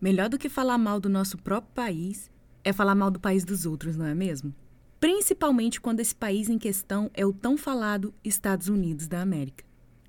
Melhor 0.00 0.30
do 0.30 0.38
que 0.38 0.48
falar 0.48 0.78
mal 0.78 0.98
do 0.98 1.10
nosso 1.10 1.36
próprio 1.36 1.74
país 1.74 2.30
é 2.64 2.72
falar 2.72 2.94
mal 2.94 3.10
do 3.10 3.20
país 3.20 3.44
dos 3.44 3.66
outros, 3.66 3.98
não 3.98 4.06
é 4.06 4.14
mesmo? 4.14 4.54
Principalmente 4.98 5.78
quando 5.78 6.00
esse 6.00 6.14
país 6.14 6.48
em 6.48 6.58
questão 6.58 7.10
é 7.12 7.26
o 7.26 7.34
tão 7.34 7.54
falado 7.54 8.14
Estados 8.24 8.68
Unidos 8.68 9.06
da 9.06 9.20
América. 9.20 9.62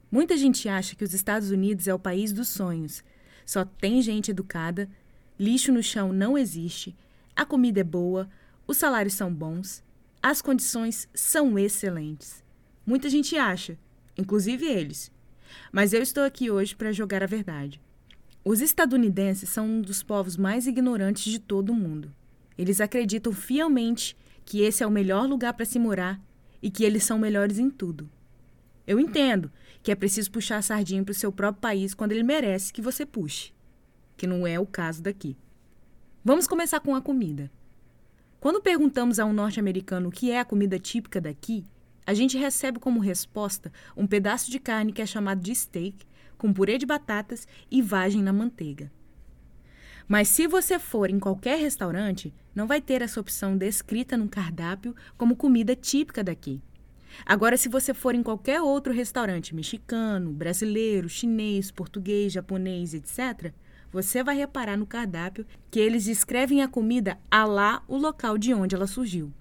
Muita 0.09 0.38
gente 0.38 0.70
acha 0.70 0.96
que 0.96 1.04
os 1.04 1.14
Estados 1.14 1.52
Unidos 1.52 1.90
é 1.90 1.94
o 1.94 2.00
país 2.00 2.32
dos 2.32 2.48
sonhos. 2.48 3.04
Só 3.46 3.66
tem 3.66 4.02
gente 4.02 4.32
educada, 4.32 4.90
lixo 5.38 5.73
no 5.73 5.84
chão 5.84 6.14
não 6.14 6.38
existe, 6.38 6.96
a 7.36 7.46
comida 7.46 7.82
é 7.82 7.84
boa, 7.84 8.30
os 8.66 8.78
salários 8.78 9.14
são 9.14 9.34
bons, 9.34 9.84
as 10.23 10.42
condições 10.42 11.09
são 11.14 11.59
excelentes. 11.59 12.42
Muita 12.86 13.09
gente 13.09 13.36
acha, 13.36 13.78
inclusive 14.17 14.66
eles. 14.66 15.12
Mas 15.70 15.92
eu 15.92 16.02
estou 16.02 16.23
aqui 16.23 16.50
hoje 16.50 16.76
para 16.78 16.94
jogar 16.94 17.23
a 17.23 17.28
verdade. 17.28 17.81
Os 18.44 18.59
estadunidenses 18.59 19.50
são 19.50 19.68
um 19.68 19.81
dos 19.81 20.02
povos 20.02 20.36
mais 20.36 20.66
ignorantes 20.66 21.31
de 21.31 21.38
todo 21.38 21.72
o 21.72 21.76
mundo. 21.76 22.12
Eles 22.58 22.81
acreditam 22.81 23.31
fielmente 23.31 24.17
que 24.44 24.62
esse 24.62 24.84
é 24.84 24.88
o 24.88 24.91
melhor 24.91 25.27
lugar 25.27 25.54
para 25.54 25.66
se 25.66 25.77
morar 25.77 26.20
e 26.59 26.72
que 26.72 26.84
eles 26.84 27.04
são 27.04 27.20
melhores 27.20 27.59
em 27.59 27.70
tudo. 27.70 28.09
Eu 28.88 29.00
entendo 29.00 29.52
que 29.84 29.91
é 29.91 29.95
preciso 29.95 30.31
puxar 30.31 30.58
a 30.58 30.62
sardinha 30.62 31.04
para 31.04 31.12
o 31.12 31.16
seu 31.16 31.31
próprio 31.31 31.62
país 31.62 31.94
quando 31.94 32.14
ele 32.14 32.23
merece 32.23 32.73
que 32.73 32.81
você 32.81 33.05
puxe, 33.05 33.54
que 34.17 34.26
não 34.26 34.45
é 34.48 34.59
o 34.59 34.66
caso 34.66 35.03
daqui. 35.03 35.38
Vamos 36.26 36.48
começar 36.48 36.80
com 36.80 36.95
a 36.95 37.02
comida. 37.02 37.52
Quando 38.39 38.59
perguntamos 38.59 39.20
a 39.20 39.26
um 39.26 39.34
norte-americano 39.34 40.09
o 40.09 40.12
que 40.12 40.31
é 40.31 40.39
a 40.39 40.45
comida 40.45 40.80
típica 40.80 41.22
daqui, 41.22 41.64
a 42.08 42.14
gente 42.16 42.39
recebe 42.39 42.80
como 42.80 43.00
resposta 43.00 43.72
um 43.95 44.08
pedaço 44.08 44.50
de 44.50 44.59
carne 44.59 44.92
que 44.92 45.02
é 45.02 45.06
chamado 45.06 45.42
de 45.42 45.53
steak 45.53 46.06
com 46.42 46.52
purê 46.52 46.80
de 46.80 46.88
batatas 46.88 47.47
e 47.70 47.84
vagem 47.84 48.23
na 48.23 48.34
manteiga. 48.34 48.92
Mas 50.08 50.28
se 50.28 50.47
você 50.47 50.80
for 50.80 51.08
em 51.08 51.20
qualquer 51.20 51.59
restaurante, 51.59 52.34
não 52.56 52.66
vai 52.66 52.81
ter 52.81 53.03
essa 53.03 53.20
opção 53.20 53.56
descrita 53.56 54.17
no 54.17 54.28
cardápio 54.28 54.95
como 55.19 55.36
comida 55.36 55.75
típica 55.75 56.23
daqui. 56.23 56.59
Agora, 57.23 57.56
se 57.58 57.69
você 57.69 57.94
for 57.94 58.16
em 58.16 58.23
qualquer 58.23 58.59
outro 58.59 58.92
restaurante 58.92 59.53
mexicano, 59.53 60.31
brasileiro, 60.31 61.08
chinês, 61.08 61.69
português, 61.69 62.34
japonês, 62.34 62.95
etc., 62.95 63.53
você 63.92 64.23
vai 64.23 64.36
reparar 64.36 64.78
no 64.78 64.88
cardápio 64.88 65.45
que 65.69 65.80
eles 65.80 66.06
descrevem 66.06 66.64
a 66.64 66.67
comida 66.67 67.19
a 67.30 67.45
lá 67.45 67.84
o 67.88 67.97
local 67.97 68.36
de 68.36 68.52
onde 68.52 68.73
ela 68.73 68.88
surgiu. 68.88 69.31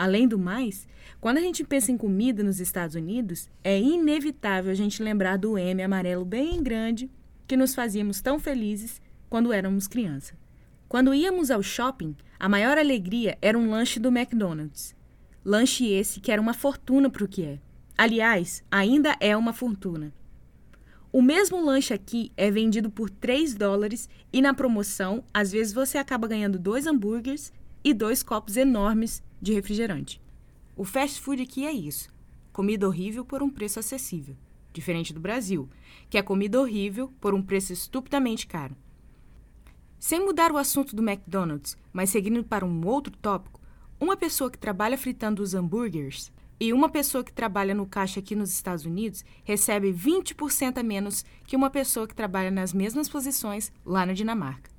Além 0.00 0.26
do 0.26 0.38
mais, 0.38 0.88
quando 1.20 1.36
a 1.36 1.40
gente 1.42 1.62
pensa 1.62 1.92
em 1.92 1.98
comida 1.98 2.42
nos 2.42 2.58
Estados 2.58 2.94
Unidos, 2.94 3.50
é 3.62 3.78
inevitável 3.78 4.72
a 4.72 4.74
gente 4.74 5.02
lembrar 5.02 5.36
do 5.36 5.58
M 5.58 5.82
amarelo 5.82 6.24
bem 6.24 6.62
grande 6.62 7.10
que 7.46 7.54
nos 7.54 7.74
fazíamos 7.74 8.22
tão 8.22 8.38
felizes 8.38 8.98
quando 9.28 9.52
éramos 9.52 9.86
criança. 9.86 10.32
Quando 10.88 11.12
íamos 11.12 11.50
ao 11.50 11.62
shopping, 11.62 12.16
a 12.38 12.48
maior 12.48 12.78
alegria 12.78 13.36
era 13.42 13.58
um 13.58 13.68
lanche 13.68 14.00
do 14.00 14.08
McDonald's. 14.08 14.96
Lanche 15.44 15.86
esse 15.86 16.18
que 16.18 16.32
era 16.32 16.40
uma 16.40 16.54
fortuna 16.54 17.10
para 17.10 17.24
o 17.24 17.28
que 17.28 17.44
é. 17.44 17.58
Aliás, 17.94 18.64
ainda 18.70 19.14
é 19.20 19.36
uma 19.36 19.52
fortuna. 19.52 20.14
O 21.12 21.20
mesmo 21.20 21.62
lanche 21.62 21.92
aqui 21.92 22.32
é 22.38 22.50
vendido 22.50 22.88
por 22.88 23.10
3 23.10 23.54
dólares 23.54 24.08
e 24.32 24.40
na 24.40 24.54
promoção, 24.54 25.22
às 25.34 25.52
vezes 25.52 25.74
você 25.74 25.98
acaba 25.98 26.26
ganhando 26.26 26.58
dois 26.58 26.86
hambúrgueres 26.86 27.52
e 27.84 27.92
dois 27.92 28.22
copos 28.22 28.56
enormes 28.56 29.22
de 29.40 29.52
refrigerante. 29.52 30.20
O 30.76 30.84
fast 30.84 31.20
food 31.20 31.42
aqui 31.42 31.66
é 31.66 31.72
isso: 31.72 32.08
comida 32.52 32.86
horrível 32.86 33.24
por 33.24 33.42
um 33.42 33.50
preço 33.50 33.78
acessível, 33.78 34.36
diferente 34.72 35.12
do 35.12 35.20
Brasil, 35.20 35.68
que 36.08 36.18
é 36.18 36.22
comida 36.22 36.60
horrível 36.60 37.12
por 37.20 37.34
um 37.34 37.42
preço 37.42 37.72
estupidamente 37.72 38.46
caro. 38.46 38.76
Sem 39.98 40.24
mudar 40.24 40.50
o 40.50 40.56
assunto 40.56 40.96
do 40.96 41.02
McDonald's, 41.02 41.76
mas 41.92 42.10
seguindo 42.10 42.42
para 42.42 42.64
um 42.64 42.86
outro 42.86 43.14
tópico, 43.18 43.60
uma 44.00 44.16
pessoa 44.16 44.50
que 44.50 44.58
trabalha 44.58 44.96
fritando 44.96 45.42
os 45.42 45.54
hambúrgueres 45.54 46.32
e 46.58 46.72
uma 46.72 46.88
pessoa 46.88 47.24
que 47.24 47.32
trabalha 47.32 47.74
no 47.74 47.86
caixa 47.86 48.20
aqui 48.20 48.34
nos 48.34 48.50
Estados 48.50 48.84
Unidos 48.84 49.24
recebe 49.44 49.92
20% 49.92 50.78
a 50.78 50.82
menos 50.82 51.24
que 51.46 51.56
uma 51.56 51.70
pessoa 51.70 52.06
que 52.06 52.14
trabalha 52.14 52.50
nas 52.50 52.72
mesmas 52.72 53.08
posições 53.08 53.72
lá 53.84 54.04
na 54.04 54.12
Dinamarca. 54.12 54.69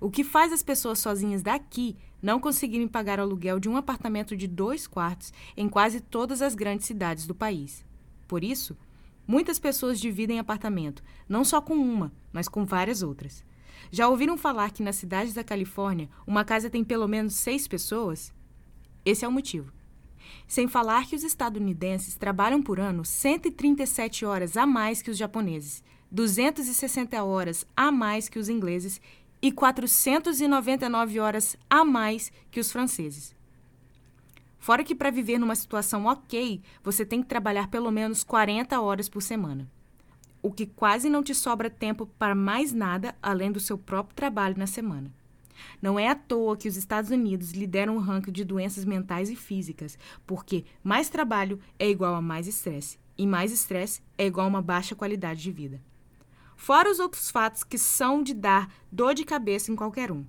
O 0.00 0.10
que 0.10 0.24
faz 0.24 0.52
as 0.52 0.62
pessoas 0.62 0.98
sozinhas 0.98 1.42
daqui 1.42 1.96
não 2.20 2.40
conseguirem 2.40 2.88
pagar 2.88 3.20
aluguel 3.20 3.60
de 3.60 3.68
um 3.68 3.76
apartamento 3.76 4.36
de 4.36 4.46
dois 4.46 4.86
quartos 4.86 5.32
em 5.56 5.68
quase 5.68 6.00
todas 6.00 6.42
as 6.42 6.54
grandes 6.54 6.86
cidades 6.86 7.26
do 7.26 7.34
país. 7.34 7.84
Por 8.26 8.42
isso, 8.42 8.76
muitas 9.26 9.58
pessoas 9.58 10.00
dividem 10.00 10.38
apartamento, 10.38 11.02
não 11.28 11.44
só 11.44 11.60
com 11.60 11.74
uma, 11.74 12.12
mas 12.32 12.48
com 12.48 12.64
várias 12.64 13.02
outras. 13.02 13.44
Já 13.90 14.08
ouviram 14.08 14.36
falar 14.36 14.72
que 14.72 14.82
nas 14.82 14.96
cidades 14.96 15.34
da 15.34 15.44
Califórnia 15.44 16.08
uma 16.26 16.44
casa 16.44 16.70
tem 16.70 16.82
pelo 16.82 17.06
menos 17.06 17.34
seis 17.34 17.68
pessoas? 17.68 18.32
Esse 19.04 19.24
é 19.24 19.28
o 19.28 19.32
motivo. 19.32 19.72
Sem 20.48 20.66
falar 20.66 21.06
que 21.06 21.14
os 21.14 21.22
estadunidenses 21.22 22.16
trabalham 22.16 22.60
por 22.60 22.80
ano 22.80 23.04
137 23.04 24.24
horas 24.24 24.56
a 24.56 24.66
mais 24.66 25.00
que 25.00 25.10
os 25.10 25.16
japoneses, 25.16 25.84
260 26.10 27.22
horas 27.22 27.64
a 27.76 27.92
mais 27.92 28.28
que 28.28 28.38
os 28.38 28.48
ingleses 28.48 29.00
e 29.40 29.52
499 29.52 31.20
horas 31.20 31.56
a 31.68 31.84
mais 31.84 32.32
que 32.50 32.60
os 32.60 32.72
franceses. 32.72 33.34
Fora 34.58 34.82
que 34.82 34.94
para 34.94 35.10
viver 35.10 35.38
numa 35.38 35.54
situação 35.54 36.06
ok, 36.06 36.60
você 36.82 37.04
tem 37.04 37.22
que 37.22 37.28
trabalhar 37.28 37.68
pelo 37.68 37.90
menos 37.90 38.24
40 38.24 38.80
horas 38.80 39.08
por 39.08 39.22
semana. 39.22 39.70
O 40.42 40.50
que 40.50 40.66
quase 40.66 41.08
não 41.08 41.22
te 41.22 41.34
sobra 41.34 41.70
tempo 41.70 42.06
para 42.18 42.34
mais 42.34 42.72
nada 42.72 43.14
além 43.22 43.52
do 43.52 43.60
seu 43.60 43.78
próprio 43.78 44.16
trabalho 44.16 44.58
na 44.58 44.66
semana. 44.66 45.12
Não 45.80 45.98
é 45.98 46.08
à 46.08 46.14
toa 46.14 46.56
que 46.56 46.68
os 46.68 46.76
Estados 46.76 47.10
Unidos 47.10 47.52
lideram 47.52 47.96
o 47.96 48.00
ranking 48.00 48.32
de 48.32 48.44
doenças 48.44 48.84
mentais 48.84 49.30
e 49.30 49.36
físicas, 49.36 49.98
porque 50.26 50.64
mais 50.82 51.08
trabalho 51.08 51.60
é 51.78 51.88
igual 51.88 52.14
a 52.14 52.20
mais 52.20 52.46
estresse, 52.46 52.98
e 53.16 53.26
mais 53.26 53.52
estresse 53.52 54.02
é 54.18 54.26
igual 54.26 54.46
a 54.46 54.50
uma 54.50 54.62
baixa 54.62 54.94
qualidade 54.94 55.40
de 55.42 55.50
vida 55.50 55.80
fora 56.56 56.90
os 56.90 56.98
outros 56.98 57.30
fatos 57.30 57.62
que 57.62 57.78
são 57.78 58.22
de 58.22 58.34
dar 58.34 58.72
dor 58.90 59.14
de 59.14 59.24
cabeça 59.24 59.70
em 59.70 59.76
qualquer 59.76 60.10
um. 60.10 60.24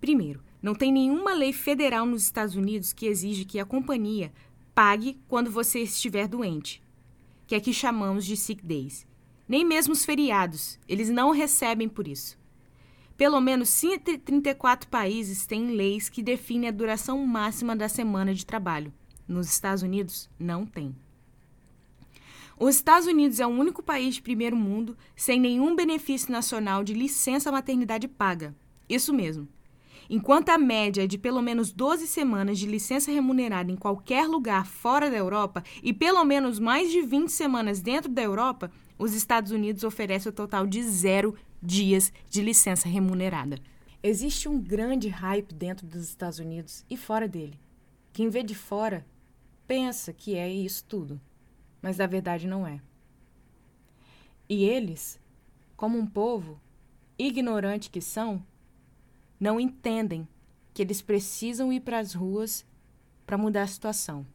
Primeiro, 0.00 0.42
não 0.62 0.74
tem 0.74 0.92
nenhuma 0.92 1.34
lei 1.34 1.52
federal 1.52 2.06
nos 2.06 2.22
Estados 2.22 2.56
Unidos 2.56 2.92
que 2.92 3.06
exige 3.06 3.44
que 3.44 3.60
a 3.60 3.64
companhia 3.64 4.32
pague 4.74 5.20
quando 5.28 5.50
você 5.50 5.80
estiver 5.80 6.26
doente, 6.26 6.82
que 7.46 7.54
aqui 7.54 7.72
chamamos 7.72 8.24
de 8.24 8.36
sick 8.36 8.64
days. 8.64 9.06
Nem 9.48 9.64
mesmo 9.64 9.92
os 9.92 10.04
feriados, 10.04 10.78
eles 10.88 11.08
não 11.08 11.30
recebem 11.30 11.88
por 11.88 12.08
isso. 12.08 12.36
Pelo 13.16 13.40
menos 13.40 13.70
134 13.70 14.88
países 14.90 15.46
têm 15.46 15.70
leis 15.70 16.08
que 16.08 16.22
definem 16.22 16.68
a 16.68 16.72
duração 16.72 17.24
máxima 17.26 17.74
da 17.74 17.88
semana 17.88 18.34
de 18.34 18.44
trabalho. 18.44 18.92
Nos 19.26 19.48
Estados 19.48 19.82
Unidos, 19.82 20.28
não 20.38 20.66
tem. 20.66 20.94
Os 22.58 22.76
Estados 22.76 23.06
Unidos 23.06 23.38
é 23.38 23.46
o 23.46 23.50
único 23.50 23.82
país 23.82 24.14
de 24.14 24.22
primeiro 24.22 24.56
mundo 24.56 24.96
sem 25.14 25.38
nenhum 25.38 25.76
benefício 25.76 26.32
nacional 26.32 26.82
de 26.82 26.94
licença 26.94 27.52
maternidade 27.52 28.08
paga. 28.08 28.54
Isso 28.88 29.12
mesmo. 29.12 29.46
Enquanto 30.08 30.48
a 30.48 30.56
média 30.56 31.04
é 31.04 31.06
de 31.06 31.18
pelo 31.18 31.42
menos 31.42 31.70
12 31.70 32.06
semanas 32.06 32.58
de 32.58 32.64
licença 32.64 33.12
remunerada 33.12 33.70
em 33.70 33.76
qualquer 33.76 34.26
lugar 34.26 34.64
fora 34.64 35.10
da 35.10 35.16
Europa 35.18 35.62
e 35.82 35.92
pelo 35.92 36.24
menos 36.24 36.58
mais 36.58 36.90
de 36.90 37.02
20 37.02 37.28
semanas 37.28 37.82
dentro 37.82 38.10
da 38.10 38.22
Europa, 38.22 38.70
os 38.98 39.12
Estados 39.12 39.52
Unidos 39.52 39.84
oferecem 39.84 40.30
o 40.30 40.34
total 40.34 40.66
de 40.66 40.82
zero 40.82 41.34
dias 41.62 42.10
de 42.30 42.40
licença 42.40 42.88
remunerada. 42.88 43.58
Existe 44.02 44.48
um 44.48 44.58
grande 44.58 45.08
hype 45.08 45.52
dentro 45.52 45.86
dos 45.86 46.08
Estados 46.08 46.38
Unidos 46.38 46.86
e 46.88 46.96
fora 46.96 47.28
dele. 47.28 47.60
Quem 48.14 48.30
vê 48.30 48.42
de 48.42 48.54
fora 48.54 49.04
pensa 49.66 50.10
que 50.10 50.36
é 50.36 50.50
isso 50.50 50.82
tudo 50.84 51.20
mas 51.86 51.98
na 51.98 52.06
verdade 52.08 52.48
não 52.48 52.66
é. 52.66 52.80
E 54.48 54.64
eles, 54.64 55.20
como 55.76 55.96
um 55.96 56.04
povo 56.04 56.60
ignorante 57.16 57.90
que 57.90 58.00
são, 58.00 58.44
não 59.38 59.60
entendem 59.60 60.26
que 60.74 60.82
eles 60.82 61.00
precisam 61.00 61.72
ir 61.72 61.78
para 61.78 62.00
as 62.00 62.12
ruas 62.12 62.66
para 63.24 63.38
mudar 63.38 63.62
a 63.62 63.66
situação. 63.68 64.26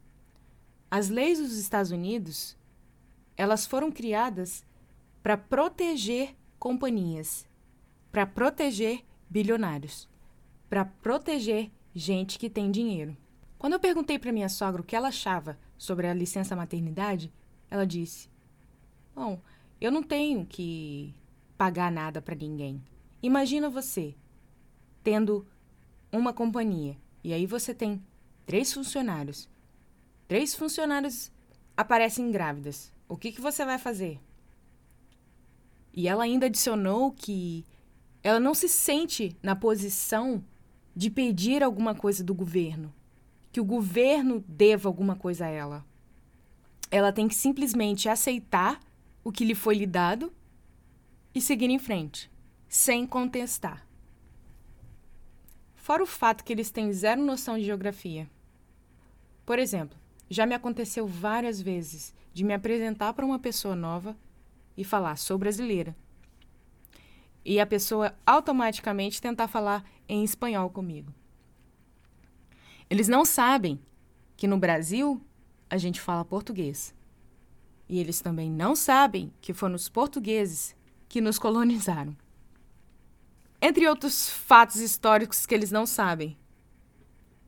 As 0.89 1.09
leis 1.09 1.39
dos 1.39 1.57
Estados 1.57 1.91
Unidos, 1.91 2.55
elas 3.35 3.65
foram 3.65 3.91
criadas 3.91 4.65
para 5.21 5.35
proteger 5.35 6.33
companhias, 6.57 7.45
para 8.13 8.25
proteger 8.25 9.03
bilionários, 9.29 10.07
para 10.69 10.85
proteger 10.85 11.69
gente 11.93 12.39
que 12.39 12.49
tem 12.49 12.71
dinheiro. 12.71 13.17
Quando 13.59 13.73
eu 13.73 13.79
perguntei 13.81 14.17
para 14.17 14.31
minha 14.31 14.47
sogra 14.47 14.81
o 14.81 14.85
que 14.85 14.95
ela 14.95 15.09
achava 15.09 15.59
sobre 15.81 16.05
a 16.05 16.13
licença 16.13 16.55
maternidade, 16.55 17.33
ela 17.67 17.87
disse: 17.87 18.29
Bom, 19.15 19.41
eu 19.81 19.91
não 19.91 20.03
tenho 20.03 20.45
que 20.45 21.11
pagar 21.57 21.91
nada 21.91 22.21
para 22.21 22.35
ninguém. 22.35 22.79
Imagina 23.19 23.67
você 23.67 24.13
tendo 25.03 25.43
uma 26.11 26.31
companhia 26.31 26.95
e 27.23 27.33
aí 27.33 27.47
você 27.47 27.73
tem 27.73 27.99
três 28.45 28.71
funcionários. 28.71 29.49
Três 30.27 30.53
funcionários 30.53 31.31
aparecem 31.75 32.29
grávidas. 32.29 32.93
O 33.09 33.17
que, 33.17 33.31
que 33.31 33.41
você 33.41 33.65
vai 33.65 33.79
fazer? 33.79 34.19
E 35.91 36.07
ela 36.07 36.25
ainda 36.25 36.45
adicionou 36.45 37.11
que 37.11 37.65
ela 38.21 38.39
não 38.39 38.53
se 38.53 38.69
sente 38.69 39.35
na 39.41 39.55
posição 39.55 40.43
de 40.95 41.09
pedir 41.09 41.63
alguma 41.63 41.95
coisa 41.95 42.23
do 42.23 42.35
governo, 42.35 42.93
que 43.51 43.59
o 43.59 43.65
governo 43.65 44.43
deva 44.47 44.87
alguma 44.87 45.15
coisa 45.15 45.45
a 45.45 45.49
ela. 45.49 45.85
Ela 46.89 47.11
tem 47.11 47.27
que 47.27 47.35
simplesmente 47.35 48.09
aceitar 48.09 48.79
o 49.23 49.31
que 49.31 49.45
lhe 49.45 49.55
foi 49.55 49.75
lhe 49.75 49.85
dado 49.85 50.31
e 51.33 51.41
seguir 51.41 51.69
em 51.69 51.79
frente, 51.79 52.29
sem 52.67 53.05
contestar. 53.05 53.87
Fora 55.75 56.03
o 56.03 56.07
fato 56.07 56.43
que 56.43 56.53
eles 56.53 56.69
têm 56.69 56.91
zero 56.93 57.21
noção 57.21 57.57
de 57.57 57.65
geografia. 57.65 58.29
Por 59.45 59.59
exemplo, 59.59 59.97
já 60.29 60.45
me 60.45 60.55
aconteceu 60.55 61.05
várias 61.07 61.61
vezes 61.61 62.13
de 62.33 62.43
me 62.43 62.53
apresentar 62.53 63.13
para 63.13 63.25
uma 63.25 63.39
pessoa 63.39 63.75
nova 63.75 64.15
e 64.77 64.83
falar: 64.83 65.17
sou 65.17 65.37
brasileira. 65.37 65.95
E 67.43 67.59
a 67.59 67.65
pessoa 67.65 68.15
automaticamente 68.25 69.21
tentar 69.21 69.47
falar 69.47 69.83
em 70.07 70.23
espanhol 70.23 70.69
comigo. 70.69 71.13
Eles 72.91 73.07
não 73.07 73.23
sabem 73.23 73.79
que 74.35 74.45
no 74.45 74.57
Brasil 74.57 75.21
a 75.69 75.77
gente 75.77 76.01
fala 76.01 76.25
português. 76.25 76.93
E 77.87 77.97
eles 77.97 78.19
também 78.19 78.51
não 78.51 78.75
sabem 78.75 79.31
que 79.39 79.53
foram 79.53 79.75
os 79.75 79.87
portugueses 79.87 80.75
que 81.07 81.21
nos 81.21 81.39
colonizaram. 81.39 82.13
Entre 83.61 83.87
outros 83.87 84.29
fatos 84.29 84.75
históricos 84.81 85.45
que 85.45 85.55
eles 85.55 85.71
não 85.71 85.85
sabem. 85.85 86.37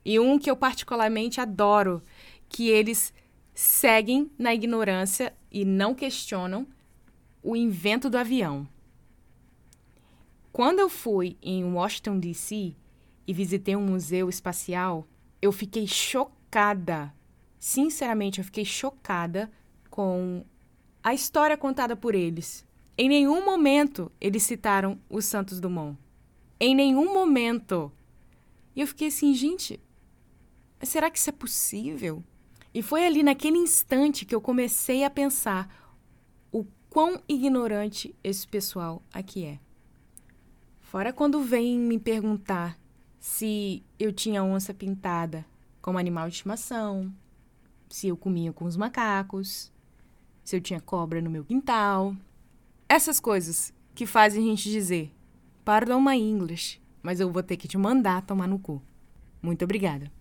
E 0.05 0.17
um 0.17 0.39
que 0.39 0.49
eu 0.49 0.55
particularmente 0.55 1.41
adoro, 1.41 2.01
que 2.47 2.69
eles 2.69 3.13
seguem 3.53 4.31
na 4.39 4.53
ignorância 4.53 5.35
e 5.51 5.65
não 5.65 5.93
questionam 5.93 6.65
o 7.43 7.53
invento 7.53 8.09
do 8.09 8.17
avião. 8.17 8.65
Quando 10.53 10.79
eu 10.79 10.87
fui 10.87 11.35
em 11.41 11.65
Washington, 11.65 12.17
D.C. 12.17 12.77
e 13.27 13.33
visitei 13.33 13.75
um 13.75 13.85
museu 13.85 14.29
espacial, 14.29 15.05
eu 15.43 15.51
fiquei 15.51 15.85
chocada. 15.85 17.13
Sinceramente, 17.59 18.39
eu 18.39 18.45
fiquei 18.45 18.63
chocada 18.63 19.51
com 19.89 20.45
a 21.03 21.13
história 21.13 21.57
contada 21.57 21.97
por 21.97 22.15
eles. 22.15 22.65
Em 22.97 23.09
nenhum 23.09 23.43
momento 23.43 24.09
eles 24.21 24.43
citaram 24.43 24.97
os 25.09 25.25
Santos 25.25 25.59
Dumont. 25.59 25.99
Em 26.57 26.73
nenhum 26.73 27.13
momento. 27.13 27.91
E 28.73 28.79
eu 28.79 28.87
fiquei 28.87 29.09
assim, 29.09 29.33
gente, 29.33 29.81
será 30.81 31.11
que 31.11 31.17
isso 31.17 31.29
é 31.29 31.33
possível? 31.33 32.23
E 32.73 32.81
foi 32.81 33.05
ali 33.05 33.21
naquele 33.21 33.57
instante 33.57 34.23
que 34.23 34.33
eu 34.33 34.39
comecei 34.39 35.03
a 35.03 35.09
pensar 35.09 35.67
o 36.53 36.65
quão 36.89 37.21
ignorante 37.27 38.15
esse 38.23 38.47
pessoal 38.47 39.03
aqui 39.11 39.43
é. 39.43 39.59
Fora 40.79 41.11
quando 41.11 41.41
vem 41.41 41.77
me 41.77 41.99
perguntar 41.99 42.79
se 43.23 43.81
eu 43.97 44.11
tinha 44.11 44.43
onça 44.43 44.73
pintada 44.73 45.45
como 45.81 45.97
animal 45.97 46.27
de 46.27 46.35
estimação, 46.35 47.09
se 47.89 48.09
eu 48.09 48.17
comia 48.17 48.51
com 48.51 48.65
os 48.65 48.75
macacos, 48.75 49.71
se 50.43 50.57
eu 50.57 50.59
tinha 50.59 50.81
cobra 50.81 51.21
no 51.21 51.29
meu 51.29 51.45
quintal. 51.45 52.13
Essas 52.89 53.21
coisas 53.21 53.73
que 53.95 54.05
fazem 54.05 54.43
a 54.43 54.47
gente 54.47 54.69
dizer: 54.69 55.15
Pardon 55.63 56.01
my 56.01 56.17
English, 56.17 56.81
mas 57.01 57.21
eu 57.21 57.31
vou 57.31 57.41
ter 57.41 57.55
que 57.55 57.65
te 57.65 57.77
mandar 57.77 58.25
tomar 58.25 58.45
no 58.45 58.59
cu. 58.59 58.81
Muito 59.41 59.63
obrigada. 59.63 60.11